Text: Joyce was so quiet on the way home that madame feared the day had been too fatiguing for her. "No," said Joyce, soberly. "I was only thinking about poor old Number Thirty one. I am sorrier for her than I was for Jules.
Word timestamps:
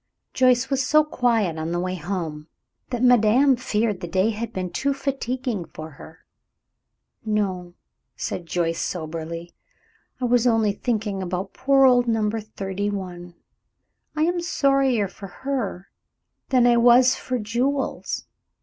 Joyce 0.33 0.71
was 0.71 0.83
so 0.83 1.03
quiet 1.03 1.59
on 1.59 1.71
the 1.71 1.79
way 1.79 1.93
home 1.93 2.47
that 2.89 3.03
madame 3.03 3.55
feared 3.55 3.99
the 4.01 4.07
day 4.07 4.31
had 4.31 4.51
been 4.51 4.71
too 4.71 4.95
fatiguing 4.95 5.63
for 5.63 5.91
her. 5.91 6.25
"No," 7.23 7.75
said 8.15 8.47
Joyce, 8.47 8.81
soberly. 8.81 9.51
"I 10.19 10.25
was 10.25 10.47
only 10.47 10.71
thinking 10.71 11.21
about 11.21 11.53
poor 11.53 11.85
old 11.85 12.07
Number 12.07 12.39
Thirty 12.39 12.89
one. 12.89 13.35
I 14.15 14.23
am 14.23 14.41
sorrier 14.41 15.07
for 15.07 15.27
her 15.45 15.91
than 16.49 16.65
I 16.65 16.77
was 16.77 17.15
for 17.15 17.37
Jules. 17.37 18.25